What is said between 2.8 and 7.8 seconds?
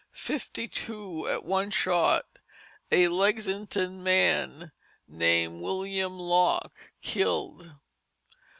a Lexington man named William Locke killed.